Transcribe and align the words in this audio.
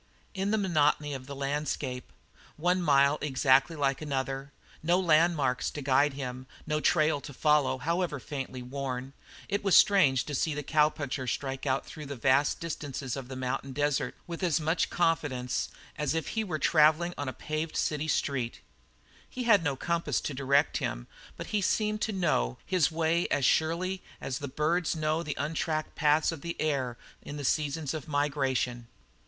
In 0.33 0.49
that 0.49 0.57
monotony 0.57 1.13
of 1.13 1.29
landscape, 1.29 2.11
one 2.57 2.81
mile 2.81 3.19
exactly 3.21 3.75
like 3.75 3.99
the 3.99 4.15
other, 4.15 4.51
no 4.81 4.99
landmarks 4.99 5.69
to 5.69 5.81
guide 5.83 6.13
him, 6.13 6.47
no 6.65 6.79
trail 6.79 7.21
to 7.21 7.31
follow, 7.31 7.77
however 7.77 8.19
faintly 8.19 8.63
worn, 8.63 9.13
it 9.47 9.63
was 9.63 9.75
strange 9.75 10.23
to 10.23 10.33
see 10.33 10.55
the 10.55 10.63
cowpuncher 10.63 11.27
strike 11.27 11.67
out 11.67 11.85
through 11.85 12.07
the 12.07 12.15
vast 12.15 12.59
distances 12.59 13.15
of 13.15 13.27
the 13.27 13.35
mountain 13.35 13.73
desert 13.73 14.15
with 14.25 14.41
as 14.41 14.59
much 14.59 14.89
confidence 14.89 15.69
as 15.95 16.15
if 16.15 16.29
he 16.29 16.43
were 16.43 16.57
travelling 16.57 17.13
on 17.15 17.29
a 17.29 17.31
paved 17.31 17.75
street 17.77 18.01
in 18.01 18.05
a 18.07 18.07
city. 18.07 18.51
He 19.29 19.43
had 19.43 19.63
not 19.63 19.73
even 19.73 19.75
a 19.75 19.85
compass 19.85 20.19
to 20.21 20.33
direct 20.33 20.77
him 20.77 21.05
but 21.37 21.45
he 21.53 21.61
seemed 21.61 22.01
to 22.01 22.11
know 22.11 22.57
his 22.65 22.89
way 22.91 23.27
as 23.27 23.45
surely 23.45 24.01
as 24.19 24.39
the 24.39 24.47
birds 24.47 24.95
know 24.95 25.21
the 25.21 25.37
untracked 25.39 25.93
paths 25.93 26.31
of 26.31 26.41
the 26.41 26.59
air 26.59 26.97
in 27.21 27.37
the 27.37 27.45
seasons 27.45 27.93
of 27.93 28.07
migration. 28.07 28.87